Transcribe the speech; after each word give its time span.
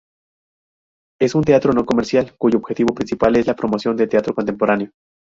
Es 1.19 1.35
un 1.35 1.43
teatro 1.43 1.73
no 1.73 1.85
comercial, 1.85 2.33
cuyo 2.35 2.57
objetivo 2.57 2.95
principal 2.95 3.35
es 3.35 3.45
la 3.45 3.55
promoción 3.55 3.95
del 3.95 4.09
teatro 4.09 4.33
contemporáneo. 4.33 4.89